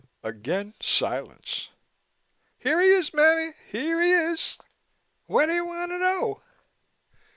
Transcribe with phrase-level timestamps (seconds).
[0.23, 1.69] Again silence.
[2.57, 3.53] "Here he is, mammy.
[3.67, 4.57] Here he is.
[5.27, 6.41] What do you want to know?"